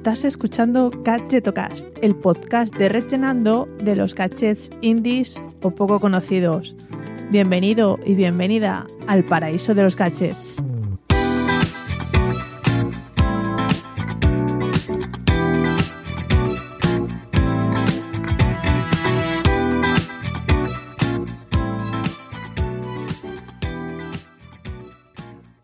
Estás 0.00 0.24
escuchando 0.24 0.90
Gadgetocast, 1.04 1.86
el 2.00 2.16
podcast 2.16 2.74
de 2.74 2.88
Rechenando 2.88 3.68
de 3.84 3.94
los 3.94 4.14
gadgets 4.14 4.70
indies 4.80 5.44
o 5.60 5.72
poco 5.72 6.00
conocidos. 6.00 6.74
Bienvenido 7.30 7.98
y 8.06 8.14
bienvenida 8.14 8.86
al 9.08 9.24
paraíso 9.24 9.74
de 9.74 9.82
los 9.82 9.96
gadgets. 9.96 10.56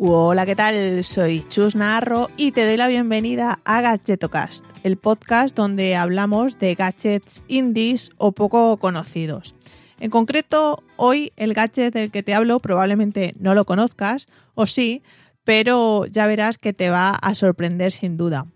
Hola, 0.08 0.46
¿qué 0.46 0.54
tal? 0.54 1.02
Soy 1.02 1.44
Chus 1.48 1.74
Narro 1.74 2.30
y 2.36 2.52
te 2.52 2.64
doy 2.64 2.76
la 2.76 2.86
bienvenida 2.86 3.58
a 3.64 3.80
Gadgetocast, 3.80 4.64
el 4.84 4.98
podcast 4.98 5.56
donde 5.56 5.96
hablamos 5.96 6.60
de 6.60 6.76
gadgets 6.76 7.42
indies 7.48 8.10
o 8.16 8.30
poco 8.30 8.76
conocidos. 8.76 9.56
En 9.98 10.10
concreto, 10.10 10.84
hoy 10.94 11.32
el 11.34 11.54
gadget 11.54 11.92
del 11.92 12.12
que 12.12 12.22
te 12.22 12.34
hablo 12.34 12.60
probablemente 12.60 13.34
no 13.40 13.56
lo 13.56 13.64
conozcas, 13.64 14.28
o 14.54 14.66
sí, 14.66 15.02
pero 15.42 16.06
ya 16.06 16.26
verás 16.26 16.56
que 16.56 16.72
te 16.72 16.88
va 16.88 17.10
a 17.10 17.34
sorprender 17.34 17.90
sin 17.90 18.16
duda. 18.16 18.46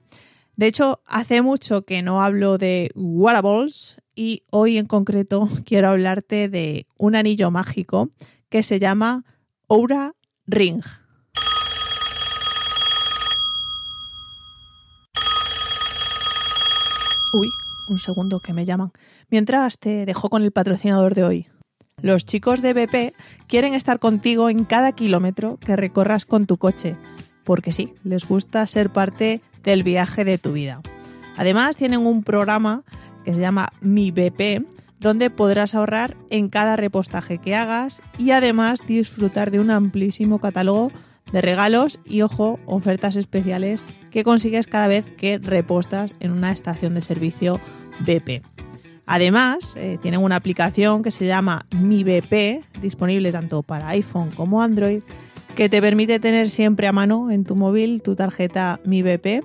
De 0.54 0.68
hecho, 0.68 1.00
hace 1.04 1.42
mucho 1.42 1.82
que 1.82 2.00
no 2.02 2.22
hablo 2.22 2.58
de 2.58 2.92
wearables 2.94 4.00
y 4.14 4.44
hoy 4.52 4.78
en 4.78 4.86
concreto 4.86 5.48
quiero 5.64 5.88
hablarte 5.88 6.48
de 6.48 6.86
un 6.96 7.16
anillo 7.16 7.50
mágico 7.50 8.08
que 8.48 8.62
se 8.62 8.78
llama 8.78 9.24
Aura 9.68 10.14
Ring. 10.46 10.84
Un 17.90 17.98
segundo 17.98 18.40
que 18.40 18.52
me 18.52 18.64
llaman. 18.64 18.92
Mientras 19.28 19.78
te 19.78 20.06
dejo 20.06 20.30
con 20.30 20.42
el 20.42 20.52
patrocinador 20.52 21.14
de 21.14 21.24
hoy. 21.24 21.48
Los 22.02 22.24
chicos 22.24 22.62
de 22.62 22.72
BP 22.72 23.14
quieren 23.46 23.74
estar 23.74 23.98
contigo 23.98 24.48
en 24.48 24.64
cada 24.64 24.92
kilómetro 24.92 25.58
que 25.58 25.76
recorras 25.76 26.24
con 26.24 26.46
tu 26.46 26.56
coche, 26.56 26.96
porque 27.44 27.72
sí, 27.72 27.92
les 28.04 28.26
gusta 28.26 28.66
ser 28.66 28.90
parte 28.90 29.42
del 29.62 29.82
viaje 29.82 30.24
de 30.24 30.38
tu 30.38 30.52
vida. 30.52 30.80
Además, 31.36 31.76
tienen 31.76 32.00
un 32.00 32.22
programa 32.22 32.84
que 33.24 33.34
se 33.34 33.40
llama 33.40 33.70
Mi 33.80 34.10
BP, 34.10 34.66
donde 34.98 35.30
podrás 35.30 35.74
ahorrar 35.74 36.16
en 36.30 36.48
cada 36.48 36.76
repostaje 36.76 37.38
que 37.38 37.54
hagas 37.54 38.02
y 38.18 38.30
además 38.30 38.80
disfrutar 38.86 39.50
de 39.50 39.60
un 39.60 39.70
amplísimo 39.70 40.38
catálogo 40.38 40.90
de 41.32 41.40
regalos 41.40 42.00
y, 42.04 42.22
ojo, 42.22 42.58
ofertas 42.66 43.16
especiales 43.16 43.84
que 44.10 44.24
consigues 44.24 44.66
cada 44.66 44.88
vez 44.88 45.10
que 45.16 45.38
repostas 45.38 46.14
en 46.20 46.32
una 46.32 46.52
estación 46.52 46.94
de 46.94 47.02
servicio 47.02 47.60
BP. 48.04 48.42
Además, 49.06 49.74
eh, 49.76 49.98
tienen 50.00 50.20
una 50.20 50.36
aplicación 50.36 51.02
que 51.02 51.10
se 51.10 51.26
llama 51.26 51.66
Mi 51.80 52.04
BP, 52.04 52.64
disponible 52.80 53.32
tanto 53.32 53.62
para 53.62 53.88
iPhone 53.88 54.30
como 54.30 54.62
Android, 54.62 55.02
que 55.56 55.68
te 55.68 55.80
permite 55.80 56.20
tener 56.20 56.48
siempre 56.48 56.86
a 56.86 56.92
mano 56.92 57.30
en 57.30 57.44
tu 57.44 57.56
móvil 57.56 58.02
tu 58.02 58.14
tarjeta 58.14 58.80
Mi 58.84 59.02
BP 59.02 59.44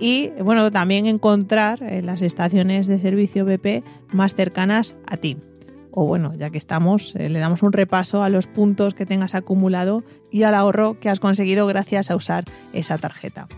y 0.00 0.30
bueno, 0.42 0.70
también 0.70 1.06
encontrar 1.06 1.82
eh, 1.82 2.02
las 2.02 2.22
estaciones 2.22 2.86
de 2.86 2.98
servicio 2.98 3.44
BP 3.44 3.84
más 4.12 4.34
cercanas 4.34 4.96
a 5.06 5.16
ti 5.16 5.36
o 6.00 6.04
bueno, 6.04 6.32
ya 6.36 6.50
que 6.50 6.58
estamos, 6.58 7.16
eh, 7.16 7.28
le 7.28 7.40
damos 7.40 7.64
un 7.64 7.72
repaso 7.72 8.22
a 8.22 8.28
los 8.28 8.46
puntos 8.46 8.94
que 8.94 9.04
tengas 9.04 9.34
acumulado 9.34 10.04
y 10.30 10.44
al 10.44 10.54
ahorro 10.54 10.98
que 11.00 11.08
has 11.08 11.18
conseguido 11.18 11.66
gracias 11.66 12.10
a 12.12 12.16
usar 12.16 12.44
esa 12.72 12.98
tarjeta. 12.98 13.48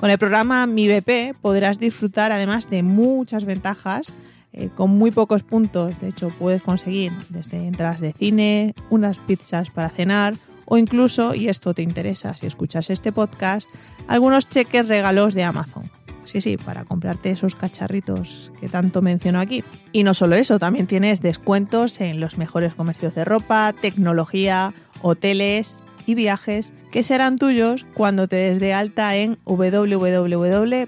Con 0.00 0.10
el 0.10 0.18
programa 0.18 0.66
Mi 0.66 0.88
BP 0.88 1.36
podrás 1.40 1.78
disfrutar 1.78 2.30
además 2.30 2.68
de 2.68 2.82
muchas 2.82 3.44
ventajas 3.44 4.12
eh, 4.52 4.68
con 4.74 4.90
muy 4.90 5.10
pocos 5.10 5.42
puntos. 5.42 5.98
De 6.00 6.08
hecho, 6.08 6.30
puedes 6.38 6.62
conseguir 6.62 7.12
desde 7.30 7.66
entradas 7.66 8.00
de 8.00 8.12
cine, 8.12 8.74
unas 8.90 9.18
pizzas 9.18 9.70
para 9.70 9.88
cenar 9.88 10.34
o 10.66 10.76
incluso, 10.78 11.34
y 11.34 11.48
esto 11.48 11.74
te 11.74 11.82
interesa 11.82 12.36
si 12.36 12.46
escuchas 12.46 12.90
este 12.90 13.12
podcast, 13.12 13.70
algunos 14.08 14.48
cheques 14.48 14.88
regalos 14.88 15.32
de 15.32 15.44
Amazon. 15.44 15.90
Sí, 16.24 16.40
sí, 16.40 16.56
para 16.56 16.84
comprarte 16.84 17.30
esos 17.30 17.54
cacharritos 17.54 18.52
que 18.60 18.68
tanto 18.68 19.00
menciono 19.00 19.38
aquí. 19.38 19.62
Y 19.92 20.02
no 20.02 20.12
solo 20.12 20.34
eso, 20.34 20.58
también 20.58 20.88
tienes 20.88 21.22
descuentos 21.22 22.00
en 22.00 22.18
los 22.18 22.36
mejores 22.36 22.74
comercios 22.74 23.14
de 23.14 23.24
ropa, 23.24 23.72
tecnología, 23.80 24.74
hoteles 25.02 25.82
y 26.06 26.14
viajes 26.14 26.72
que 26.90 27.02
serán 27.02 27.36
tuyos 27.36 27.84
cuando 27.94 28.28
te 28.28 28.36
des 28.36 28.60
de 28.60 28.72
alta 28.72 29.16
en 29.16 29.38
www.mibp.es 29.44 30.84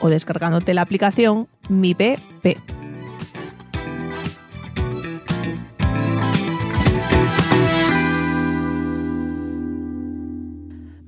o 0.00 0.08
descargándote 0.08 0.74
la 0.74 0.82
aplicación 0.82 1.48
Mi 1.68 1.94
BP. 1.94 2.58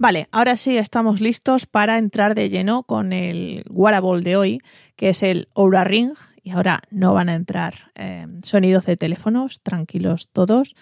Vale, 0.00 0.28
ahora 0.30 0.56
sí 0.56 0.78
estamos 0.78 1.20
listos 1.20 1.66
para 1.66 1.98
entrar 1.98 2.36
de 2.36 2.48
lleno 2.48 2.84
con 2.84 3.12
el 3.12 3.64
wearable 3.68 4.22
de 4.22 4.36
hoy, 4.36 4.62
que 4.94 5.08
es 5.08 5.24
el 5.24 5.48
Aura 5.56 5.82
Ring. 5.82 6.12
Y 6.48 6.50
ahora 6.50 6.80
no 6.90 7.12
van 7.12 7.28
a 7.28 7.34
entrar 7.34 7.92
eh, 7.94 8.26
sonidos 8.42 8.86
de 8.86 8.96
teléfonos, 8.96 9.60
tranquilos 9.62 10.30
todos. 10.32 10.76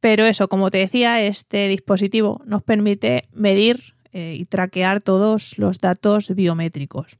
Pero 0.00 0.26
eso, 0.26 0.48
como 0.48 0.72
te 0.72 0.78
decía, 0.78 1.22
este 1.22 1.68
dispositivo 1.68 2.42
nos 2.44 2.64
permite 2.64 3.28
medir 3.32 3.94
eh, 4.10 4.34
y 4.36 4.46
traquear 4.46 5.00
todos 5.00 5.58
los 5.58 5.78
datos 5.78 6.34
biométricos. 6.34 7.18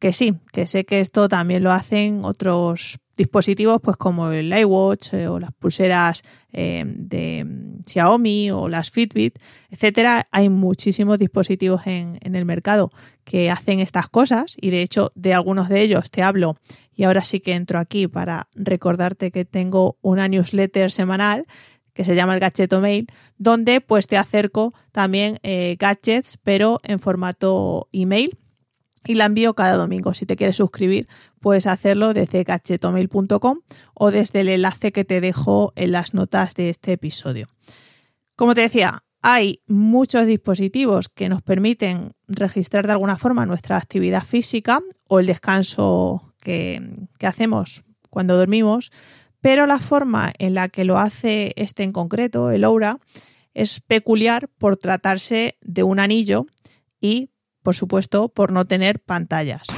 Que 0.00 0.12
sí, 0.12 0.34
que 0.52 0.66
sé 0.66 0.84
que 0.84 0.98
esto 0.98 1.28
también 1.28 1.62
lo 1.62 1.70
hacen 1.70 2.24
otros 2.24 2.98
dispositivos 3.16 3.80
pues 3.80 3.96
como 3.96 4.32
el 4.32 4.52
iWatch 4.52 5.14
eh, 5.14 5.28
o 5.28 5.38
las 5.38 5.52
pulseras 5.52 6.24
de 6.52 7.44
Xiaomi 7.84 8.52
o 8.52 8.68
las 8.68 8.90
Fitbit, 8.90 9.40
etcétera, 9.70 10.28
hay 10.30 10.48
muchísimos 10.48 11.18
dispositivos 11.18 11.86
en, 11.86 12.18
el 12.22 12.44
mercado 12.44 12.92
que 13.24 13.50
hacen 13.50 13.80
estas 13.80 14.08
cosas 14.08 14.56
y 14.60 14.70
de 14.70 14.82
hecho 14.82 15.10
de 15.16 15.34
algunos 15.34 15.68
de 15.68 15.82
ellos 15.82 16.12
te 16.12 16.22
hablo 16.22 16.56
y 16.94 17.04
ahora 17.04 17.24
sí 17.24 17.40
que 17.40 17.54
entro 17.54 17.78
aquí 17.78 18.08
para 18.08 18.48
recordarte 18.54 19.30
que 19.30 19.44
tengo 19.44 19.98
una 20.00 20.28
newsletter 20.28 20.90
semanal 20.90 21.46
que 21.92 22.04
se 22.04 22.14
llama 22.14 22.34
el 22.34 22.40
Gadgeto 22.40 22.80
Mail, 22.80 23.06
donde 23.38 23.80
pues 23.80 24.06
te 24.06 24.16
acerco 24.16 24.74
también 24.92 25.38
eh, 25.42 25.76
gadgets 25.78 26.38
pero 26.42 26.80
en 26.82 26.98
formato 26.98 27.88
email 27.92 28.36
y 29.06 29.14
la 29.14 29.26
envío 29.26 29.54
cada 29.54 29.74
domingo. 29.74 30.14
Si 30.14 30.26
te 30.26 30.36
quieres 30.36 30.56
suscribir, 30.56 31.06
puedes 31.40 31.66
hacerlo 31.66 32.14
desde 32.14 32.42
gachetomail.com 32.42 33.60
o 33.94 34.10
desde 34.10 34.40
el 34.40 34.48
enlace 34.48 34.92
que 34.92 35.04
te 35.04 35.20
dejo 35.20 35.72
en 35.76 35.92
las 35.92 36.14
notas 36.14 36.54
de 36.54 36.70
este 36.70 36.92
episodio. 36.92 37.46
Como 38.34 38.54
te 38.54 38.62
decía, 38.62 39.04
hay 39.22 39.62
muchos 39.66 40.26
dispositivos 40.26 41.08
que 41.08 41.28
nos 41.28 41.42
permiten 41.42 42.10
registrar 42.26 42.86
de 42.86 42.92
alguna 42.92 43.16
forma 43.16 43.46
nuestra 43.46 43.76
actividad 43.76 44.22
física 44.22 44.80
o 45.08 45.20
el 45.20 45.26
descanso 45.26 46.33
que, 46.44 47.08
que 47.18 47.26
hacemos 47.26 47.82
cuando 48.10 48.36
dormimos, 48.36 48.92
pero 49.40 49.66
la 49.66 49.80
forma 49.80 50.32
en 50.38 50.54
la 50.54 50.68
que 50.68 50.84
lo 50.84 50.98
hace 50.98 51.52
este 51.56 51.82
en 51.82 51.90
concreto, 51.90 52.52
el 52.52 52.62
Aura, 52.62 52.98
es 53.54 53.80
peculiar 53.80 54.48
por 54.58 54.76
tratarse 54.76 55.58
de 55.60 55.82
un 55.82 55.98
anillo 55.98 56.46
y 57.00 57.30
por 57.64 57.74
supuesto, 57.74 58.28
por 58.28 58.52
no 58.52 58.66
tener 58.66 59.00
pantallas. 59.00 59.68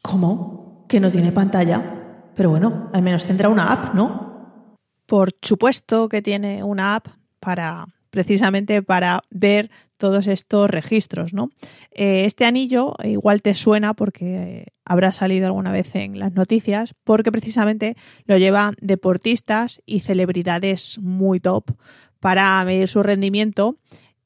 ¿Cómo? 0.00 0.86
¿Que 0.88 1.00
no 1.00 1.10
tiene 1.10 1.32
pantalla? 1.32 2.30
Pero 2.36 2.50
bueno, 2.50 2.88
al 2.94 3.02
menos 3.02 3.24
tendrá 3.24 3.48
una 3.48 3.72
app, 3.72 3.94
¿no? 3.94 4.76
Por 5.06 5.34
supuesto 5.42 6.08
que 6.08 6.22
tiene 6.22 6.62
una 6.62 6.94
app 6.94 7.08
para 7.40 7.86
precisamente 8.10 8.80
para 8.82 9.22
ver 9.30 9.72
todos 10.00 10.26
estos 10.26 10.68
registros, 10.68 11.32
¿no? 11.32 11.50
Eh, 11.92 12.24
este 12.24 12.46
anillo 12.46 12.94
igual 13.04 13.42
te 13.42 13.54
suena 13.54 13.94
porque 13.94 14.72
habrá 14.84 15.12
salido 15.12 15.46
alguna 15.46 15.70
vez 15.70 15.94
en 15.94 16.18
las 16.18 16.32
noticias, 16.32 16.94
porque 17.04 17.30
precisamente 17.30 17.96
lo 18.24 18.36
llevan 18.38 18.74
deportistas 18.80 19.82
y 19.86 20.00
celebridades 20.00 20.98
muy 20.98 21.38
top 21.38 21.70
para 22.18 22.64
medir 22.64 22.88
su 22.88 23.02
rendimiento 23.02 23.76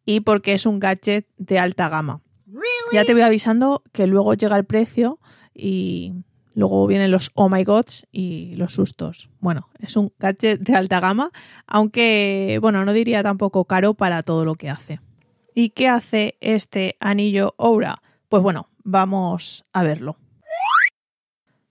y 0.07 0.21
porque 0.21 0.55
es 0.55 0.65
un 0.65 0.79
gadget 0.79 1.27
de 1.37 1.59
alta 1.59 1.89
gama. 1.91 2.23
Ya 2.93 3.05
te 3.05 3.13
voy 3.13 3.23
avisando 3.23 3.83
que 3.93 4.07
luego 4.07 4.35
llega 4.35 4.57
el 4.57 4.65
precio 4.65 5.19
y 5.53 6.13
luego 6.55 6.87
vienen 6.87 7.11
los 7.11 7.33
oh 7.35 7.49
my 7.49 7.65
gods 7.65 8.07
y 8.13 8.55
los 8.57 8.75
sustos. 8.75 9.29
Bueno, 9.41 9.69
es 9.81 9.97
un 9.97 10.13
gadget 10.21 10.61
de 10.61 10.77
alta 10.77 11.01
gama, 11.01 11.33
aunque, 11.67 12.59
bueno, 12.61 12.85
no 12.85 12.93
diría 12.93 13.25
tampoco 13.25 13.65
caro 13.65 13.95
para 13.95 14.23
todo 14.23 14.45
lo 14.45 14.55
que 14.55 14.71
hace. 14.71 15.01
¿Y 15.55 15.71
qué 15.71 15.89
hace 15.89 16.37
este 16.41 16.97
anillo 16.99 17.55
Aura? 17.59 18.03
Pues 18.29 18.43
bueno, 18.43 18.69
vamos 18.83 19.65
a 19.73 19.85
verlo. 19.85 20.19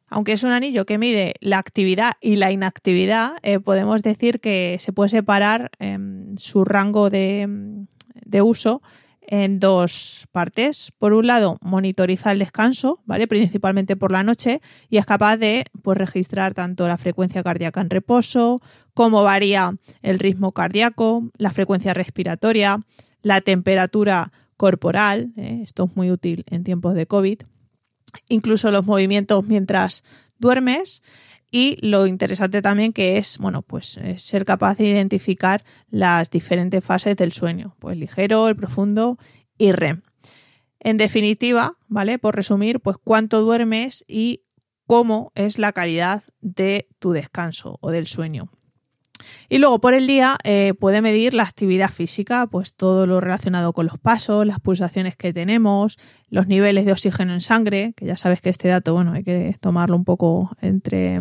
Aunque 0.07 0.33
es 0.33 0.43
un 0.43 0.51
anillo 0.51 0.85
que 0.85 0.97
mide 0.97 1.33
la 1.41 1.57
actividad 1.57 2.13
y 2.21 2.37
la 2.37 2.51
inactividad, 2.51 3.33
eh, 3.41 3.59
podemos 3.59 4.03
decir 4.03 4.39
que 4.39 4.77
se 4.79 4.93
puede 4.93 5.09
separar 5.09 5.71
en 5.79 6.35
su 6.37 6.63
rango 6.63 7.09
de, 7.09 7.85
de 8.25 8.41
uso 8.41 8.81
en 9.21 9.59
dos 9.59 10.27
partes. 10.31 10.91
Por 10.97 11.13
un 11.13 11.27
lado, 11.27 11.57
monitoriza 11.61 12.31
el 12.31 12.39
descanso, 12.39 13.01
¿vale? 13.05 13.27
Principalmente 13.27 13.95
por 13.95 14.11
la 14.11 14.23
noche, 14.23 14.61
y 14.89 14.97
es 14.97 15.05
capaz 15.05 15.37
de 15.37 15.65
pues, 15.81 15.97
registrar 15.97 16.53
tanto 16.53 16.87
la 16.87 16.97
frecuencia 16.97 17.43
cardíaca 17.43 17.81
en 17.81 17.89
reposo, 17.89 18.61
cómo 18.93 19.23
varía 19.23 19.75
el 20.01 20.19
ritmo 20.19 20.51
cardíaco, 20.51 21.31
la 21.37 21.51
frecuencia 21.51 21.93
respiratoria, 21.93 22.79
la 23.23 23.41
temperatura 23.41 24.31
corporal, 24.57 25.33
¿eh? 25.35 25.61
esto 25.63 25.85
es 25.85 25.95
muy 25.95 26.11
útil 26.11 26.43
en 26.47 26.63
tiempos 26.63 26.93
de 26.93 27.07
COVID, 27.07 27.41
incluso 28.29 28.69
los 28.69 28.85
movimientos 28.85 29.43
mientras 29.45 30.03
duermes 30.37 31.01
y 31.49 31.77
lo 31.81 32.07
interesante 32.07 32.61
también 32.61 32.93
que 32.93 33.17
es, 33.17 33.37
bueno, 33.37 33.61
pues 33.61 33.97
eh, 33.97 34.17
ser 34.17 34.45
capaz 34.45 34.77
de 34.77 34.85
identificar 34.85 35.63
las 35.89 36.29
diferentes 36.29 36.83
fases 36.83 37.15
del 37.15 37.31
sueño, 37.31 37.75
pues 37.79 37.97
ligero, 37.97 38.47
el 38.47 38.55
profundo 38.55 39.17
y 39.57 39.71
REM. 39.71 40.01
En 40.79 40.97
definitiva, 40.97 41.77
¿vale? 41.87 42.19
Por 42.19 42.35
resumir, 42.35 42.79
pues 42.79 42.97
cuánto 43.01 43.41
duermes 43.41 44.03
y 44.07 44.41
cómo 44.85 45.31
es 45.35 45.57
la 45.59 45.71
calidad 45.71 46.23
de 46.41 46.89
tu 46.99 47.11
descanso 47.11 47.77
o 47.81 47.91
del 47.91 48.07
sueño. 48.07 48.51
Y 49.49 49.57
luego 49.57 49.79
por 49.79 49.93
el 49.93 50.07
día 50.07 50.37
eh, 50.43 50.73
puede 50.79 51.01
medir 51.01 51.33
la 51.33 51.43
actividad 51.43 51.89
física, 51.89 52.47
pues 52.47 52.75
todo 52.75 53.07
lo 53.07 53.21
relacionado 53.21 53.73
con 53.73 53.85
los 53.85 53.97
pasos, 53.97 54.45
las 54.45 54.59
pulsaciones 54.59 55.15
que 55.15 55.33
tenemos, 55.33 55.99
los 56.29 56.47
niveles 56.47 56.85
de 56.85 56.91
oxígeno 56.91 57.33
en 57.33 57.41
sangre, 57.41 57.93
que 57.95 58.05
ya 58.05 58.17
sabes 58.17 58.41
que 58.41 58.49
este 58.49 58.67
dato, 58.67 58.93
bueno, 58.93 59.13
hay 59.13 59.23
que 59.23 59.55
tomarlo 59.59 59.95
un 59.95 60.05
poco 60.05 60.55
entre, 60.61 61.19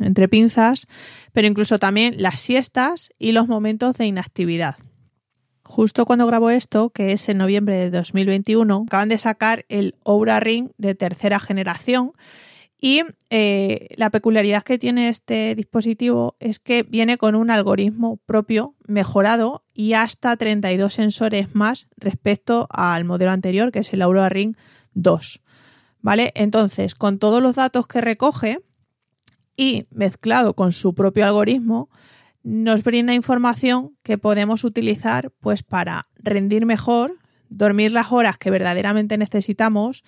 entre 0.00 0.28
pinzas, 0.28 0.86
pero 1.32 1.46
incluso 1.46 1.78
también 1.78 2.14
las 2.18 2.40
siestas 2.40 3.10
y 3.18 3.32
los 3.32 3.48
momentos 3.48 3.94
de 3.96 4.06
inactividad. 4.06 4.76
Justo 5.68 6.06
cuando 6.06 6.26
grabo 6.26 6.48
esto, 6.48 6.88
que 6.88 7.12
es 7.12 7.28
en 7.28 7.36
noviembre 7.36 7.76
de 7.76 7.90
2021, 7.90 8.84
acaban 8.86 9.10
de 9.10 9.18
sacar 9.18 9.66
el 9.68 9.96
Oura 10.02 10.40
Ring 10.40 10.70
de 10.78 10.94
tercera 10.94 11.38
generación 11.38 12.12
y 12.80 13.02
eh, 13.30 13.88
la 13.96 14.10
peculiaridad 14.10 14.62
que 14.62 14.78
tiene 14.78 15.08
este 15.08 15.54
dispositivo 15.56 16.36
es 16.38 16.60
que 16.60 16.84
viene 16.84 17.18
con 17.18 17.34
un 17.34 17.50
algoritmo 17.50 18.18
propio 18.18 18.76
mejorado 18.86 19.64
y 19.74 19.94
hasta 19.94 20.36
32 20.36 20.94
sensores 20.94 21.54
más 21.56 21.88
respecto 21.96 22.68
al 22.70 23.04
modelo 23.04 23.32
anterior, 23.32 23.72
que 23.72 23.80
es 23.80 23.92
el 23.92 24.02
Aurora 24.02 24.28
Ring 24.28 24.56
2. 24.94 25.42
¿Vale? 26.00 26.30
Entonces, 26.36 26.94
con 26.94 27.18
todos 27.18 27.42
los 27.42 27.56
datos 27.56 27.88
que 27.88 28.00
recoge 28.00 28.60
y 29.56 29.86
mezclado 29.90 30.54
con 30.54 30.70
su 30.70 30.94
propio 30.94 31.26
algoritmo, 31.26 31.90
nos 32.44 32.84
brinda 32.84 33.12
información 33.12 33.96
que 34.04 34.18
podemos 34.18 34.62
utilizar 34.62 35.32
pues 35.40 35.64
para 35.64 36.06
rendir 36.14 36.64
mejor, 36.64 37.16
dormir 37.48 37.90
las 37.90 38.12
horas 38.12 38.38
que 38.38 38.52
verdaderamente 38.52 39.18
necesitamos, 39.18 40.04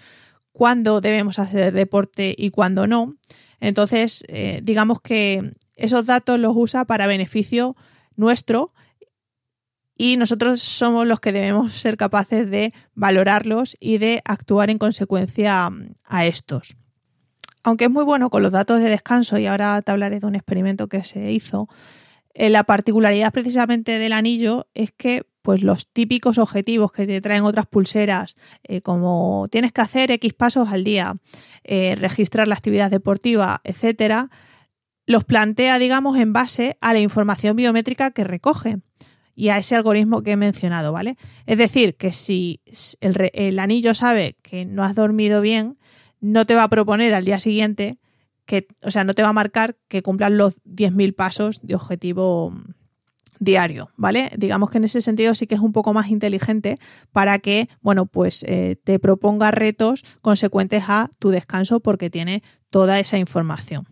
cuándo 0.52 1.00
debemos 1.00 1.38
hacer 1.38 1.72
deporte 1.72 2.34
y 2.36 2.50
cuándo 2.50 2.86
no. 2.86 3.16
Entonces, 3.60 4.24
eh, 4.28 4.60
digamos 4.62 5.00
que 5.00 5.52
esos 5.74 6.06
datos 6.06 6.38
los 6.38 6.54
usa 6.56 6.84
para 6.84 7.06
beneficio 7.06 7.76
nuestro 8.16 8.72
y 9.96 10.16
nosotros 10.16 10.62
somos 10.62 11.06
los 11.06 11.20
que 11.20 11.30
debemos 11.32 11.74
ser 11.74 11.98
capaces 11.98 12.50
de 12.50 12.72
valorarlos 12.94 13.76
y 13.80 13.98
de 13.98 14.22
actuar 14.24 14.70
en 14.70 14.78
consecuencia 14.78 15.68
mm, 15.68 15.94
a 16.04 16.24
estos. 16.24 16.76
Aunque 17.62 17.84
es 17.84 17.90
muy 17.90 18.04
bueno 18.04 18.30
con 18.30 18.42
los 18.42 18.52
datos 18.52 18.80
de 18.80 18.88
descanso, 18.88 19.36
y 19.36 19.46
ahora 19.46 19.82
te 19.82 19.92
hablaré 19.92 20.18
de 20.18 20.26
un 20.26 20.36
experimento 20.36 20.88
que 20.88 21.04
se 21.04 21.30
hizo, 21.30 21.68
eh, 22.40 22.48
la 22.48 22.64
particularidad 22.64 23.34
precisamente 23.34 23.98
del 23.98 24.14
anillo 24.14 24.66
es 24.72 24.92
que 24.92 25.26
pues 25.42 25.62
los 25.62 25.86
típicos 25.92 26.38
objetivos 26.38 26.90
que 26.90 27.06
te 27.06 27.20
traen 27.20 27.44
otras 27.44 27.66
pulseras, 27.66 28.34
eh, 28.62 28.80
como 28.80 29.46
tienes 29.50 29.72
que 29.72 29.82
hacer 29.82 30.10
X 30.10 30.32
pasos 30.32 30.70
al 30.70 30.82
día, 30.82 31.16
eh, 31.64 31.96
registrar 32.00 32.48
la 32.48 32.54
actividad 32.54 32.90
deportiva, 32.90 33.60
etcétera, 33.62 34.30
los 35.04 35.24
plantea, 35.24 35.78
digamos, 35.78 36.16
en 36.16 36.32
base 36.32 36.78
a 36.80 36.94
la 36.94 37.00
información 37.00 37.56
biométrica 37.56 38.10
que 38.10 38.24
recoge 38.24 38.78
y 39.34 39.50
a 39.50 39.58
ese 39.58 39.76
algoritmo 39.76 40.22
que 40.22 40.30
he 40.30 40.36
mencionado, 40.36 40.92
¿vale? 40.92 41.18
Es 41.44 41.58
decir, 41.58 41.94
que 41.96 42.10
si 42.10 42.62
el, 43.02 43.30
el 43.34 43.58
anillo 43.58 43.92
sabe 43.92 44.38
que 44.40 44.64
no 44.64 44.82
has 44.82 44.94
dormido 44.94 45.42
bien, 45.42 45.76
no 46.20 46.46
te 46.46 46.54
va 46.54 46.62
a 46.62 46.70
proponer 46.70 47.12
al 47.12 47.26
día 47.26 47.38
siguiente 47.38 47.98
o 48.82 48.90
sea, 48.90 49.04
no 49.04 49.14
te 49.14 49.22
va 49.22 49.28
a 49.28 49.32
marcar 49.32 49.76
que 49.88 50.02
cumplan 50.02 50.36
los 50.36 50.60
10.000 50.64 51.14
pasos 51.14 51.60
de 51.62 51.74
objetivo 51.74 52.52
diario, 53.40 53.90
¿vale? 53.96 54.30
Digamos 54.36 54.70
que 54.70 54.78
en 54.78 54.84
ese 54.84 55.00
sentido 55.00 55.34
sí 55.34 55.46
que 55.46 55.54
es 55.54 55.60
un 55.60 55.72
poco 55.72 55.92
más 55.92 56.08
inteligente 56.08 56.76
para 57.10 57.38
que, 57.38 57.68
bueno, 57.80 58.06
pues 58.06 58.44
eh, 58.46 58.76
te 58.84 58.98
proponga 58.98 59.50
retos 59.50 60.04
consecuentes 60.20 60.84
a 60.88 61.10
tu 61.18 61.30
descanso 61.30 61.80
porque 61.80 62.10
tiene 62.10 62.42
toda 62.68 63.00
esa 63.00 63.18
información. 63.18 63.88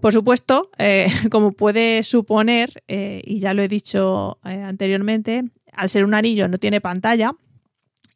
Por 0.00 0.12
supuesto, 0.12 0.70
eh, 0.78 1.06
como 1.30 1.52
puede 1.52 2.02
suponer, 2.02 2.82
eh, 2.88 3.22
y 3.24 3.38
ya 3.38 3.54
lo 3.54 3.62
he 3.62 3.68
dicho 3.68 4.38
anteriormente, 4.42 5.44
al 5.72 5.88
ser 5.88 6.04
un 6.04 6.14
anillo 6.14 6.48
no 6.48 6.58
tiene 6.58 6.80
pantalla 6.80 7.34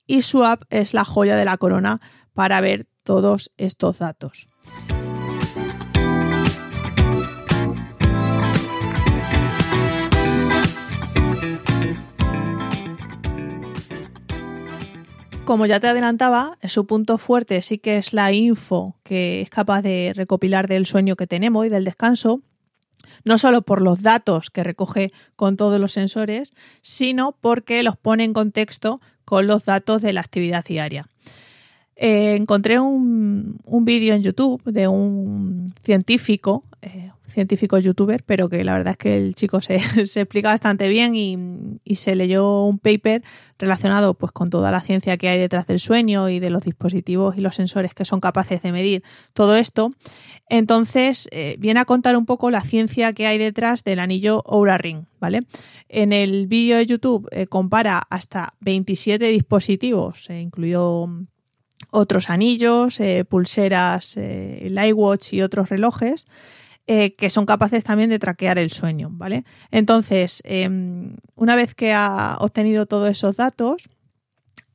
y 0.06 0.22
su 0.22 0.44
app 0.44 0.62
es 0.70 0.94
la 0.94 1.04
joya 1.04 1.36
de 1.36 1.44
la 1.44 1.56
corona 1.58 2.00
para 2.32 2.60
ver 2.60 2.86
todos 3.04 3.52
estos 3.56 3.98
datos. 3.98 4.48
Como 15.48 15.64
ya 15.64 15.80
te 15.80 15.86
adelantaba, 15.86 16.58
su 16.64 16.86
punto 16.86 17.16
fuerte 17.16 17.62
sí 17.62 17.78
que 17.78 17.96
es 17.96 18.12
la 18.12 18.34
info 18.34 18.96
que 19.02 19.40
es 19.40 19.48
capaz 19.48 19.80
de 19.80 20.12
recopilar 20.14 20.68
del 20.68 20.84
sueño 20.84 21.16
que 21.16 21.26
tenemos 21.26 21.64
y 21.64 21.70
del 21.70 21.86
descanso, 21.86 22.42
no 23.24 23.38
solo 23.38 23.62
por 23.62 23.80
los 23.80 24.02
datos 24.02 24.50
que 24.50 24.62
recoge 24.62 25.10
con 25.36 25.56
todos 25.56 25.80
los 25.80 25.92
sensores, 25.92 26.52
sino 26.82 27.32
porque 27.40 27.82
los 27.82 27.96
pone 27.96 28.24
en 28.24 28.34
contexto 28.34 29.00
con 29.24 29.46
los 29.46 29.64
datos 29.64 30.02
de 30.02 30.12
la 30.12 30.20
actividad 30.20 30.66
diaria. 30.66 31.08
Eh, 31.96 32.34
encontré 32.34 32.78
un, 32.78 33.56
vídeo 33.86 34.14
en 34.14 34.22
YouTube 34.22 34.62
de 34.64 34.86
un 34.86 35.72
científico, 35.82 36.62
eh, 36.82 37.07
científico 37.28 37.78
youtuber, 37.78 38.22
pero 38.24 38.48
que 38.48 38.64
la 38.64 38.74
verdad 38.74 38.92
es 38.92 38.98
que 38.98 39.16
el 39.16 39.34
chico 39.34 39.60
se, 39.60 39.76
explica 39.96 40.48
bastante 40.48 40.88
bien 40.88 41.14
y, 41.14 41.78
se 41.94 42.14
leyó 42.14 42.62
un 42.62 42.78
paper 42.78 43.22
relacionado 43.58 44.14
pues, 44.14 44.30
con 44.30 44.50
toda 44.50 44.70
la 44.70 44.80
ciencia 44.80 45.16
que 45.16 45.28
hay 45.28 45.38
detrás 45.38 45.66
del 45.66 45.80
sueño 45.80 46.28
y 46.28 46.38
de 46.38 46.50
los 46.50 46.62
dispositivos 46.62 47.36
y 47.36 47.40
los 47.40 47.56
sensores 47.56 47.92
que 47.92 48.04
son 48.04 48.20
capaces 48.20 48.62
de 48.62 48.72
medir 48.72 49.02
todo 49.32 49.56
esto. 49.56 49.90
Entonces, 50.48 51.28
eh, 51.32 51.56
viene 51.58 51.80
a 51.80 51.84
contar 51.84 52.16
un 52.16 52.24
poco 52.24 52.50
la 52.50 52.62
ciencia 52.62 53.12
que 53.12 53.26
hay 53.26 53.38
detrás 53.38 53.84
del 53.84 53.98
anillo 53.98 54.42
Oura 54.46 54.78
Ring. 54.78 55.06
¿vale? 55.20 55.42
En 55.88 56.12
el 56.12 56.46
vídeo 56.46 56.76
de 56.76 56.86
YouTube 56.86 57.28
eh, 57.32 57.46
compara 57.46 57.98
hasta 58.10 58.54
27 58.60 59.26
dispositivos, 59.26 60.30
eh, 60.30 60.40
incluido 60.40 61.08
otros 61.90 62.30
anillos, 62.30 63.00
pulseras, 63.28 64.16
el 64.16 64.78
iWatch 64.78 65.32
y 65.32 65.42
otros 65.42 65.70
relojes. 65.70 66.26
Eh, 66.90 67.14
que 67.16 67.28
son 67.28 67.44
capaces 67.44 67.84
también 67.84 68.08
de 68.08 68.18
traquear 68.18 68.58
el 68.58 68.70
sueño, 68.70 69.10
¿vale? 69.12 69.44
Entonces, 69.70 70.40
em, 70.46 71.16
una 71.34 71.54
vez 71.54 71.74
que 71.74 71.92
ha 71.92 72.38
obtenido 72.40 72.86
todos 72.86 73.10
esos 73.10 73.36
datos, 73.36 73.90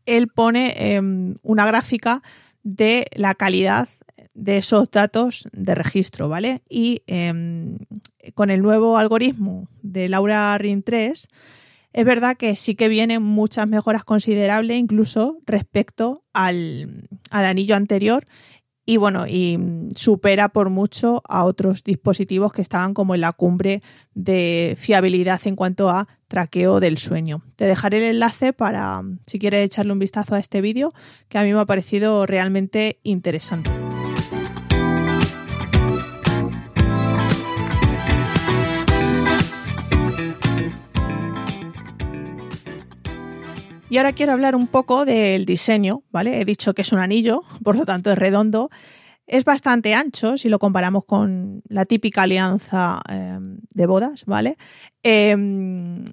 él 0.05 0.27
pone 0.27 0.75
em, 0.77 1.33
una 1.41 1.65
gráfica 1.65 2.21
de 2.61 3.07
la 3.15 3.33
calidad 3.33 3.89
de 4.35 4.57
esos 4.57 4.91
datos 4.91 5.47
de 5.53 5.73
registro, 5.73 6.29
¿vale? 6.29 6.61
Y 6.69 7.01
em, 7.07 7.79
con 8.35 8.51
el 8.51 8.61
nuevo 8.61 8.99
algoritmo 8.99 9.67
de 9.81 10.07
Laura 10.07 10.55
Ring 10.59 10.83
3, 10.85 11.27
es 11.93 12.05
verdad 12.05 12.37
que 12.37 12.55
sí 12.55 12.75
que 12.75 12.89
vienen 12.89 13.23
muchas 13.23 13.67
mejoras 13.67 14.03
considerables, 14.03 14.77
incluso 14.77 15.39
respecto 15.47 16.23
al, 16.31 17.07
al 17.31 17.45
anillo 17.45 17.75
anterior 17.75 18.23
y 18.85 18.97
bueno, 18.97 19.27
y 19.27 19.57
supera 19.95 20.49
por 20.49 20.69
mucho 20.69 21.21
a 21.27 21.45
otros 21.45 21.83
dispositivos 21.83 22.51
que 22.51 22.61
estaban 22.61 22.93
como 22.93 23.15
en 23.15 23.21
la 23.21 23.31
cumbre 23.31 23.81
de 24.13 24.75
fiabilidad 24.77 25.41
en 25.45 25.55
cuanto 25.55 25.89
a 25.89 26.07
traqueo 26.27 26.79
del 26.79 26.97
sueño. 26.97 27.43
Te 27.55 27.65
dejaré 27.65 27.99
el 27.99 28.15
enlace 28.15 28.51
para 28.53 29.01
si 29.25 29.39
quieres 29.39 29.65
echarle 29.65 29.93
un 29.93 29.99
vistazo 29.99 30.35
a 30.35 30.39
este 30.39 30.61
vídeo 30.61 30.93
que 31.29 31.37
a 31.37 31.43
mí 31.43 31.53
me 31.53 31.59
ha 31.59 31.65
parecido 31.65 32.25
realmente 32.25 32.99
interesante. 33.03 33.82
Y 43.93 43.97
ahora 43.99 44.13
quiero 44.13 44.33
hablar 44.33 44.55
un 44.55 44.65
poco 44.65 45.05
del 45.05 45.45
diseño, 45.45 46.01
¿vale? 46.09 46.41
He 46.41 46.45
dicho 46.45 46.73
que 46.73 46.81
es 46.81 46.91
un 46.91 46.97
anillo, 46.97 47.43
por 47.63 47.75
lo 47.75 47.85
tanto 47.85 48.11
es 48.11 48.17
redondo. 48.17 48.71
Es 49.27 49.45
bastante 49.45 49.93
ancho 49.93 50.35
si 50.35 50.49
lo 50.49 50.57
comparamos 50.57 51.05
con 51.05 51.61
la 51.69 51.85
típica 51.85 52.23
alianza 52.23 53.03
em, 53.07 53.59
de 53.71 53.85
bodas, 53.85 54.25
¿vale? 54.25 54.57
Em, 55.03 56.05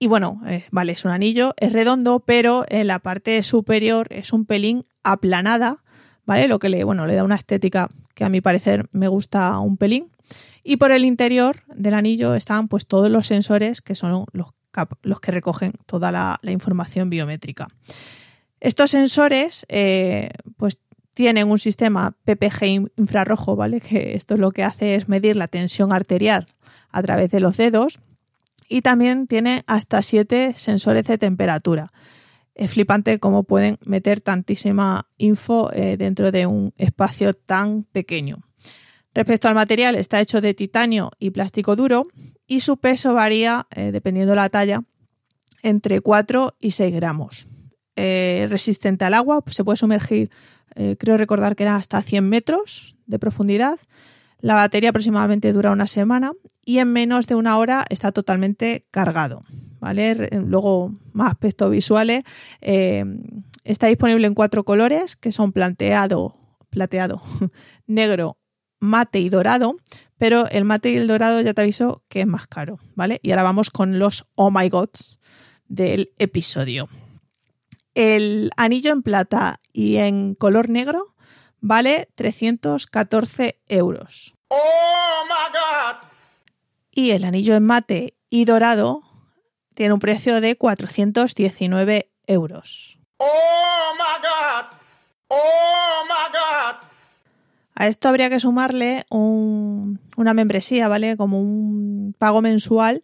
Y 0.00 0.08
bueno, 0.08 0.40
eh, 0.48 0.64
vale, 0.72 0.94
es 0.94 1.04
un 1.04 1.12
anillo, 1.12 1.54
es 1.58 1.72
redondo, 1.72 2.18
pero 2.26 2.64
en 2.68 2.88
la 2.88 2.98
parte 2.98 3.40
superior 3.44 4.08
es 4.10 4.32
un 4.32 4.44
pelín 4.44 4.84
aplanada, 5.04 5.84
¿vale? 6.26 6.48
Lo 6.48 6.58
que 6.58 6.70
le, 6.70 6.82
bueno, 6.82 7.06
le 7.06 7.14
da 7.14 7.22
una 7.22 7.36
estética 7.36 7.88
que 8.16 8.24
a 8.24 8.30
mi 8.30 8.40
parecer 8.40 8.88
me 8.90 9.06
gusta 9.06 9.56
un 9.60 9.76
pelín. 9.76 10.10
Y 10.64 10.76
por 10.76 10.90
el 10.90 11.04
interior 11.04 11.58
del 11.72 11.94
anillo 11.94 12.34
están 12.34 12.66
pues 12.66 12.88
todos 12.88 13.10
los 13.10 13.28
sensores 13.28 13.80
que 13.80 13.94
son 13.94 14.26
los, 14.32 14.48
los 15.02 15.20
que 15.20 15.30
recogen 15.30 15.72
toda 15.86 16.10
la, 16.10 16.40
información 16.44 17.10
biométrica. 17.10 17.68
Estos 18.60 18.90
sensores 18.90 19.66
eh, 19.68 20.30
pues 20.56 20.78
tienen 21.14 21.50
un 21.50 21.58
sistema 21.58 22.16
PPG 22.24 22.90
infrarrojo, 22.96 23.56
¿vale? 23.56 23.80
Que 23.80 24.14
esto 24.14 24.36
lo 24.36 24.50
que 24.50 24.64
hace 24.64 24.94
es 24.94 25.08
medir 25.08 25.36
la 25.36 25.48
tensión 25.48 25.92
arterial 25.92 26.46
a 26.90 27.02
través 27.02 27.30
de 27.30 27.40
los 27.40 27.56
dedos 27.56 28.00
y 28.68 28.82
también 28.82 29.26
tiene 29.26 29.64
hasta 29.66 30.00
siete 30.02 30.54
sensores 30.56 31.04
de 31.04 31.18
temperatura. 31.18 31.92
Es 32.54 32.72
flipante 32.72 33.18
cómo 33.18 33.44
pueden 33.44 33.78
meter 33.84 34.20
tantísima 34.20 35.08
info 35.16 35.70
eh, 35.72 35.96
dentro 35.96 36.32
de 36.32 36.46
un 36.46 36.72
espacio 36.76 37.34
tan 37.34 37.84
pequeño. 37.84 38.38
Respecto 39.14 39.48
al 39.48 39.54
material, 39.54 39.94
está 39.94 40.20
hecho 40.20 40.40
de 40.40 40.54
titanio 40.54 41.10
y 41.18 41.30
plástico 41.30 41.76
duro 41.76 42.06
y 42.46 42.60
su 42.60 42.78
peso 42.78 43.14
varía, 43.14 43.66
eh, 43.74 43.92
dependiendo 43.92 44.32
de 44.32 44.36
la 44.36 44.48
talla, 44.48 44.82
entre 45.62 46.00
4 46.00 46.56
y 46.60 46.72
6 46.72 46.94
gramos. 46.94 47.46
Eh, 47.96 48.46
resistente 48.48 49.04
al 49.04 49.14
agua, 49.14 49.42
se 49.46 49.64
puede 49.64 49.76
sumergir, 49.76 50.30
creo 50.98 51.18
recordar 51.18 51.54
que 51.54 51.64
era 51.64 51.76
hasta 51.76 52.00
100 52.00 52.26
metros 52.26 52.96
de 53.04 53.18
profundidad. 53.18 53.78
La 54.40 54.54
batería 54.54 54.88
aproximadamente 54.88 55.52
dura 55.52 55.70
una 55.70 55.86
semana 55.86 56.32
y 56.64 56.78
en 56.78 56.90
menos 56.90 57.26
de 57.26 57.34
una 57.34 57.58
hora 57.58 57.84
está 57.90 58.10
totalmente 58.10 58.86
cargado. 58.90 59.42
¿vale? 59.82 60.14
Luego, 60.30 60.92
más 61.12 61.32
aspectos 61.32 61.68
visuales. 61.68 62.22
Eh, 62.60 63.04
está 63.64 63.88
disponible 63.88 64.28
en 64.28 64.34
cuatro 64.34 64.64
colores, 64.64 65.16
que 65.16 65.32
son 65.32 65.50
plateado, 65.50 66.36
plateado, 66.70 67.20
negro, 67.88 68.36
mate 68.82 69.20
y 69.20 69.28
dorado, 69.28 69.76
pero 70.18 70.48
el 70.48 70.64
mate 70.64 70.90
y 70.90 70.96
el 70.96 71.06
dorado 71.06 71.40
ya 71.40 71.54
te 71.54 71.62
aviso 71.62 72.02
que 72.08 72.20
es 72.20 72.26
más 72.26 72.48
caro, 72.48 72.80
¿vale? 72.96 73.20
Y 73.22 73.30
ahora 73.30 73.44
vamos 73.44 73.70
con 73.70 74.00
los 74.00 74.26
Oh 74.34 74.50
My 74.50 74.68
Gods 74.68 75.18
del 75.68 76.12
episodio. 76.18 76.88
El 77.94 78.50
anillo 78.56 78.92
en 78.92 79.02
plata 79.02 79.60
y 79.72 79.98
en 79.98 80.34
color 80.34 80.68
negro 80.68 81.14
vale 81.60 82.08
314 82.16 83.60
euros. 83.68 84.34
¡Oh 84.48 85.24
my 85.26 85.52
God! 85.52 86.08
Y 86.90 87.12
el 87.12 87.22
anillo 87.22 87.54
en 87.54 87.64
mate 87.64 88.16
y 88.30 88.44
dorado 88.46 89.02
tiene 89.74 89.94
un 89.94 90.00
precio 90.00 90.40
de 90.40 90.56
419 90.56 92.10
euros. 92.26 92.98
¡Oh 93.18 93.92
my 93.94 94.20
God! 94.20 94.76
¡Oh 95.28 96.04
my 96.08 96.32
God! 96.32 96.91
A 97.74 97.88
esto 97.88 98.08
habría 98.08 98.28
que 98.28 98.40
sumarle 98.40 99.04
una 99.10 100.34
membresía, 100.34 100.88
¿vale? 100.88 101.16
Como 101.16 101.40
un 101.40 102.14
pago 102.18 102.42
mensual 102.42 103.02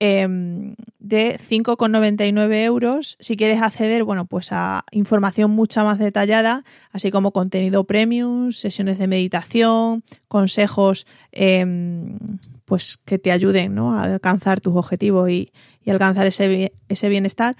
em, 0.00 0.74
de 0.98 1.38
5,99 1.38 2.64
euros 2.64 3.16
si 3.20 3.36
quieres 3.36 3.62
acceder, 3.62 4.04
bueno, 4.04 4.26
pues 4.26 4.48
a 4.50 4.84
información 4.90 5.52
mucha 5.52 5.84
más 5.84 5.98
detallada, 5.98 6.64
así 6.90 7.10
como 7.10 7.32
contenido 7.32 7.84
premium, 7.84 8.52
sesiones 8.52 8.98
de 8.98 9.06
meditación, 9.06 10.02
consejos 10.26 11.06
em, 11.30 12.18
pues 12.64 12.96
que 12.96 13.18
te 13.18 13.32
ayuden 13.32 13.78
a 13.78 14.02
alcanzar 14.02 14.60
tus 14.60 14.74
objetivos 14.76 15.30
y, 15.30 15.50
alcanzar 15.86 16.26
ese, 16.26 16.72
ese 16.88 17.08
bienestar. 17.08 17.56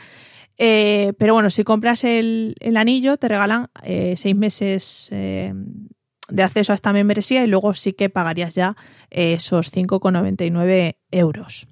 Eh, 0.58 1.12
pero 1.18 1.32
bueno, 1.32 1.50
si 1.50 1.64
compras 1.64 2.04
el, 2.04 2.54
anillo, 2.76 3.16
te 3.16 3.28
regalan 3.28 3.68
eh, 3.84 4.14
seis 4.16 4.36
meses 4.36 5.08
eh, 5.12 5.54
de 6.28 6.42
acceso 6.42 6.72
a 6.72 6.74
esta 6.74 6.92
membresía 6.92 7.42
y 7.42 7.46
luego 7.46 7.74
sí 7.74 7.92
que 7.92 8.10
pagarías 8.10 8.54
ya 8.54 8.76
esos 9.10 9.72
5,99 9.72 10.96
euros. 11.10 11.68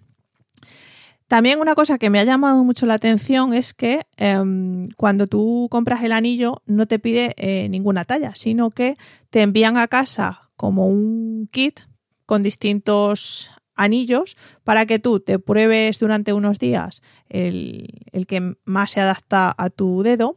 También 1.28 1.60
una 1.60 1.74
cosa 1.74 1.98
que 1.98 2.08
me 2.08 2.20
ha 2.20 2.24
llamado 2.24 2.62
mucho 2.62 2.86
la 2.86 2.94
atención 2.94 3.52
es 3.52 3.74
que 3.74 4.06
em, 4.16 4.86
cuando 4.96 5.26
tú 5.26 5.66
compras 5.70 6.02
el 6.04 6.12
anillo 6.12 6.62
no 6.66 6.86
te 6.86 7.00
pide 7.00 7.34
ninguna 7.68 8.04
talla, 8.04 8.32
sino 8.34 8.70
que 8.70 8.94
te 9.30 9.42
envían 9.42 9.76
a 9.76 9.88
casa 9.88 10.42
como 10.56 10.86
un 10.86 11.48
kit 11.50 11.80
con 12.26 12.42
distintos 12.42 13.50
anillos 13.76 14.36
para 14.64 14.86
que 14.86 14.98
tú 14.98 15.20
te 15.20 15.38
pruebes 15.38 15.98
durante 15.98 16.32
unos 16.32 16.58
días 16.58 17.02
el, 17.28 18.26
que 18.26 18.56
más 18.64 18.90
se 18.90 19.00
adapta 19.00 19.54
a 19.56 19.70
tu 19.70 20.02
dedo 20.02 20.36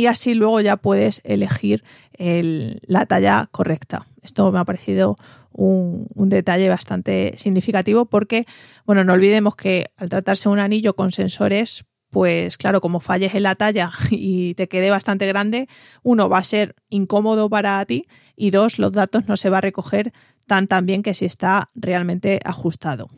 y 0.00 0.06
así 0.06 0.32
luego 0.32 0.62
ya 0.62 0.78
puedes 0.78 1.20
elegir 1.24 1.84
la 2.16 3.04
talla 3.04 3.50
correcta. 3.52 4.06
Esto 4.22 4.50
me 4.50 4.58
ha 4.58 4.64
parecido 4.64 5.18
un, 5.52 6.08
detalle 6.30 6.70
bastante 6.70 7.34
significativo 7.36 8.06
porque, 8.06 8.46
bueno, 8.86 9.04
no 9.04 9.12
olvidemos 9.12 9.56
que 9.56 9.92
al 9.98 10.08
tratarse 10.08 10.48
un 10.48 10.58
anillo 10.58 10.96
con 10.96 11.12
sensores, 11.12 11.84
pues 12.08 12.56
claro, 12.56 12.80
como 12.80 13.00
falles 13.00 13.34
en 13.34 13.42
la 13.42 13.56
talla 13.56 13.92
y 14.10 14.54
te 14.54 14.68
quede 14.68 14.88
bastante 14.88 15.26
grande, 15.26 15.68
uno 16.02 16.30
va 16.30 16.38
a 16.38 16.44
ser 16.44 16.76
incómodo 16.88 17.50
para 17.50 17.84
ti 17.84 18.06
y 18.36 18.52
dos, 18.52 18.78
los 18.78 18.92
datos 18.92 19.28
no 19.28 19.36
se 19.36 19.50
va 19.50 19.58
a 19.58 19.60
recoger 19.60 20.14
tan 20.46 20.66
tan 20.66 20.86
bien 20.86 21.02
que 21.02 21.12
si 21.12 21.26
está 21.26 21.68
realmente 21.74 22.40
ajustado. 22.42 23.10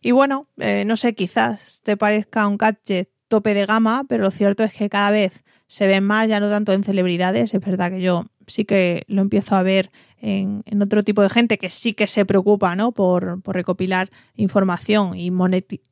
Y 0.00 0.12
bueno, 0.12 0.46
eh, 0.58 0.84
no 0.84 0.96
sé, 0.96 1.16
quizás 1.16 1.80
te 1.82 1.96
parezca 1.96 2.46
un 2.46 2.58
gadget 2.58 3.13
tope 3.34 3.52
de 3.52 3.66
gama, 3.66 4.04
pero 4.08 4.22
lo 4.22 4.30
cierto 4.30 4.62
es 4.62 4.72
que 4.72 4.88
cada 4.88 5.10
vez 5.10 5.42
se 5.66 5.88
ven 5.88 6.04
más, 6.04 6.28
ya 6.28 6.38
no 6.38 6.48
tanto 6.48 6.72
en 6.72 6.84
celebridades, 6.84 7.52
es 7.52 7.60
verdad 7.60 7.90
que 7.90 8.00
yo 8.00 8.26
sí 8.46 8.64
que 8.64 9.02
lo 9.08 9.22
empiezo 9.22 9.56
a 9.56 9.62
ver 9.64 9.90
en, 10.18 10.62
otro 10.80 11.02
tipo 11.02 11.20
de 11.20 11.30
gente 11.30 11.58
que 11.58 11.68
sí 11.68 11.94
que 11.94 12.06
se 12.06 12.24
preocupa 12.24 12.76
¿no? 12.76 12.92
por, 12.92 13.42
recopilar 13.44 14.08
información 14.36 15.16
y, 15.16 15.32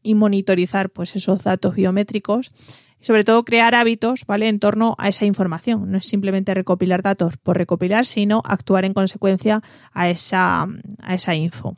y, 0.04 0.14
monitorizar 0.14 0.90
pues, 0.90 1.16
esos 1.16 1.42
datos 1.42 1.74
biométricos 1.74 2.52
y 3.00 3.04
sobre 3.04 3.24
todo 3.24 3.44
crear 3.44 3.74
hábitos 3.74 4.24
¿vale? 4.24 4.48
en 4.48 4.60
torno 4.60 4.94
a 4.98 5.08
esa 5.08 5.24
información. 5.24 5.90
No 5.90 5.98
es 5.98 6.06
simplemente 6.06 6.54
recopilar 6.54 7.02
datos 7.02 7.38
por 7.38 7.58
recopilar, 7.58 8.06
sino 8.06 8.40
actuar 8.44 8.84
en 8.84 8.94
consecuencia 8.94 9.62
a 9.92 10.08
esa, 10.08 10.68
a 11.00 11.14
esa 11.14 11.34
info. 11.34 11.76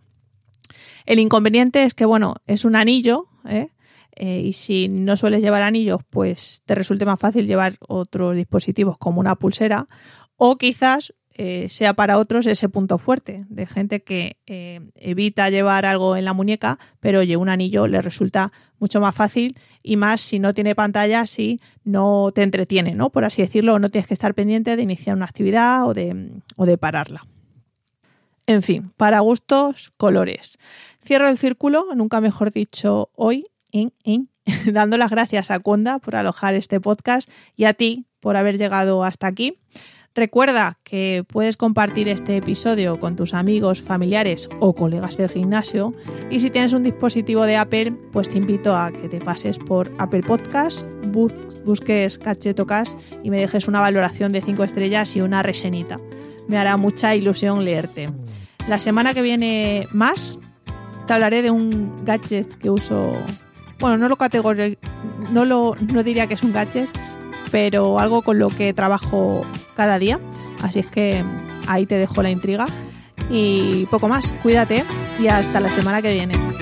El 1.07 1.21
inconveniente 1.21 1.85
es 1.85 1.95
que, 1.95 2.05
bueno, 2.05 2.35
es 2.47 2.67
un 2.67 2.77
anillo, 2.77 3.29
¿eh? 3.49 3.69
Eh, 4.17 4.41
y 4.41 4.53
si 4.53 4.89
no 4.89 5.17
sueles 5.17 5.43
llevar 5.43 5.63
anillos, 5.63 6.01
pues 6.09 6.63
te 6.65 6.75
resulte 6.75 7.05
más 7.05 7.19
fácil 7.19 7.47
llevar 7.47 7.75
otros 7.81 8.37
dispositivos 8.37 8.97
como 8.99 9.21
una 9.21 9.35
pulsera 9.35 9.89
o 10.37 10.57
quizás 10.57 11.15
eh, 11.37 11.69
sea 11.69 11.95
para 11.95 12.19
otros 12.19 12.47
ese 12.47 12.69
punto 12.69 12.97
fuerte 12.97 13.45
de 13.49 13.67
gente 13.67 14.05
que 14.05 14.37
eh, 14.47 14.81
evita 14.95 15.51
llevar 15.51 15.85
algo 15.85 16.17
en 16.17 16.25
la 16.25 16.33
muñeca, 16.33 16.79
pero 17.01 17.21
oye, 17.21 17.37
un 17.37 17.49
anillo 17.49 17.89
le 17.89 18.01
resulta 18.01 18.53
mucho 18.79 19.01
más 19.01 19.17
fácil 19.17 19.57
y 19.83 19.97
más 19.97 20.21
si 20.21 20.39
no 20.39 20.55
tiene 20.55 20.77
pantalla, 20.77 21.27
si 21.27 21.59
no 21.83 22.31
te 22.33 22.45
entretiene, 22.45 22.95
¿no? 22.95 23.11
Por 23.11 23.25
así 23.25 23.43
decirlo, 23.43 23.81
no 23.81 23.89
tienes 23.89 24.07
que 24.07 24.15
estar 24.15 24.33
pendiente 24.35 24.77
de 24.77 24.83
iniciar 24.83 25.17
una 25.17 25.25
actividad 25.25 25.89
o 25.89 25.93
de, 25.93 26.31
o 26.57 26.67
de 26.67 26.79
pararla. 26.79 27.27
En 28.47 28.63
fin, 28.63 28.93
para 28.97 29.19
gustos, 29.19 29.93
colores. 29.97 30.59
Cierro 31.05 31.29
el 31.29 31.39
círculo, 31.39 31.87
nunca 31.97 32.21
mejor 32.21 32.53
dicho 32.53 33.11
hoy, 33.17 33.45
dando 34.73 34.97
las 34.97 35.11
gracias 35.11 35.51
a 35.51 35.61
Conda 35.61 35.99
por 35.99 36.17
alojar 36.17 36.55
este 36.55 36.81
podcast 36.81 37.31
y 37.57 37.65
a 37.65 37.75
ti 37.75 38.07
por 38.21 38.37
haber 38.37 38.59
llegado 38.59 39.05
hasta 39.05 39.27
aquí. 39.27 39.59
Recuerda 40.17 40.79
que 40.85 41.25
puedes 41.27 41.57
compartir 41.57 42.09
este 42.09 42.37
episodio 42.37 43.01
con 43.01 43.17
tus 43.17 43.35
amigos, 43.35 43.83
familiares 43.83 44.49
o 44.61 44.73
colegas 44.73 45.17
del 45.17 45.29
gimnasio 45.29 45.93
y 46.31 46.39
si 46.39 46.51
tienes 46.51 46.73
un 46.73 46.85
dispositivo 46.85 47.47
de 47.47 47.57
Apple, 47.57 47.93
pues 48.13 48.31
te 48.31 48.39
invito 48.39 48.77
a 48.77 48.93
que 48.93 49.09
te 49.09 49.19
pases 49.19 49.59
por 49.59 49.93
Apple 49.99 50.23
Podcast, 50.23 50.87
busques 51.65 52.19
Cachetocas 52.19 52.97
y 53.25 53.31
me 53.31 53.41
dejes 53.41 53.67
una 53.67 53.81
valoración 53.81 54.31
de 54.31 54.41
5 54.41 54.63
estrellas 54.63 55.17
y 55.17 55.21
una 55.21 55.43
resenita. 55.43 55.97
Me 56.47 56.59
hará 56.59 56.77
mucha 56.77 57.17
ilusión 57.17 57.65
leerte. 57.65 58.09
La 58.69 58.79
semana 58.79 59.15
que 59.15 59.23
viene 59.23 59.89
más 59.93 60.39
te 61.09 61.13
hablaré 61.13 61.43
de 61.43 61.51
un 61.51 62.05
gadget 62.05 62.55
que 62.59 62.71
uso, 62.71 63.15
bueno, 63.79 63.99
no 63.99 64.09
lo 64.09 64.17
no 65.31 65.45
lo 65.45 65.77
no 65.77 66.03
diría 66.03 66.27
que 66.27 66.35
es 66.35 66.43
un 66.43 66.53
gadget, 66.53 66.89
pero 67.51 67.99
algo 67.99 68.23
con 68.23 68.39
lo 68.39 68.49
que 68.49 68.73
trabajo 68.73 69.45
cada 69.77 69.99
día. 69.99 70.19
Así 70.63 70.81
es 70.81 70.87
que 70.87 71.25
ahí 71.67 71.87
te 71.87 71.99
dejo 71.99 72.23
la 72.23 72.31
intriga. 72.31 72.67
Y 73.31 73.87
poco 73.87 74.09
más, 74.09 74.35
cuídate 74.43 74.85
y 75.21 75.29
hasta 75.29 75.61
la 75.61 75.71
semana 75.71 76.03
que 76.03 76.13
viene. 76.13 76.54